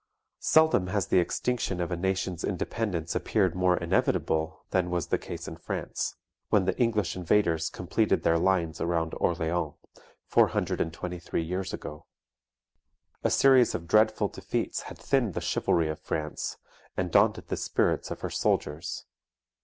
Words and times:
Seldom 0.39 0.87
has 0.87 1.05
the 1.05 1.19
extinction 1.19 1.79
of 1.79 1.91
a 1.91 1.93
a 1.93 1.95
nation's 1.95 2.43
independence 2.43 3.13
appeared 3.13 3.53
more 3.55 3.77
inevitable 3.77 4.65
than 4.71 4.89
was 4.89 5.09
the 5.09 5.19
case 5.19 5.47
in 5.47 5.57
France, 5.57 6.15
when 6.49 6.65
the 6.65 6.75
English 6.79 7.15
invaders 7.15 7.69
completed 7.69 8.23
their 8.23 8.39
lines 8.39 8.81
round 8.81 9.13
Orleans, 9.19 9.75
four 10.25 10.47
hundred 10.47 10.81
and 10.81 10.91
twenty 10.91 11.19
three 11.19 11.43
years 11.43 11.71
ago. 11.71 12.07
A 13.23 13.29
series 13.29 13.75
of 13.75 13.85
dreadful 13.87 14.27
defeats 14.29 14.81
had 14.89 14.97
thinned 14.97 15.35
the 15.35 15.39
chivalry 15.39 15.87
of 15.87 15.99
France, 15.99 16.57
and 16.97 17.11
daunted 17.11 17.49
the 17.49 17.55
spirits 17.55 18.09
of 18.09 18.21
her 18.21 18.31
soldiers. 18.31 19.05